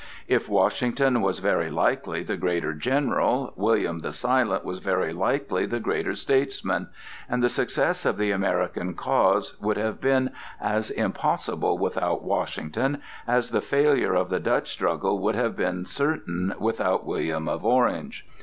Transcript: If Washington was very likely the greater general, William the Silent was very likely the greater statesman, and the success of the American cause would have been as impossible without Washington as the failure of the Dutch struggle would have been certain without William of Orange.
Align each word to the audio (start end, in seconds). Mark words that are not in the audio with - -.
If 0.27 0.49
Washington 0.49 1.21
was 1.21 1.37
very 1.37 1.69
likely 1.69 2.23
the 2.23 2.35
greater 2.35 2.73
general, 2.73 3.53
William 3.55 3.99
the 3.99 4.11
Silent 4.13 4.65
was 4.65 4.79
very 4.79 5.13
likely 5.13 5.67
the 5.67 5.79
greater 5.79 6.15
statesman, 6.15 6.89
and 7.29 7.43
the 7.43 7.49
success 7.49 8.03
of 8.03 8.17
the 8.17 8.31
American 8.31 8.95
cause 8.95 9.55
would 9.61 9.77
have 9.77 10.01
been 10.01 10.31
as 10.59 10.89
impossible 10.89 11.77
without 11.77 12.23
Washington 12.23 12.99
as 13.27 13.51
the 13.51 13.61
failure 13.61 14.15
of 14.15 14.31
the 14.31 14.39
Dutch 14.39 14.71
struggle 14.71 15.19
would 15.19 15.35
have 15.35 15.55
been 15.55 15.85
certain 15.85 16.55
without 16.59 17.05
William 17.05 17.47
of 17.47 17.63
Orange. 17.63 18.25